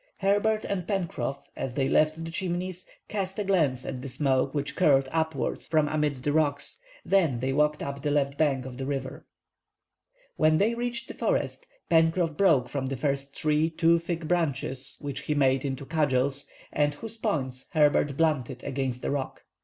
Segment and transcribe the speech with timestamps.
[0.17, 4.75] Herbert and Pencroff, as they left the Chimneys, cast a glance at the smoke which
[4.75, 8.87] curled upwards from amid the rocks; then they walked up the left bank of the
[8.87, 9.27] river.
[10.37, 15.19] When they reached the forest, Pencroff broke from the first tree two thick branches which
[15.19, 19.43] he made into cudgels, and whose points Herbert blunted against a rock.